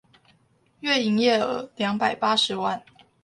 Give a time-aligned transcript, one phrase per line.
[0.79, 2.81] 月營業額兩百八十萬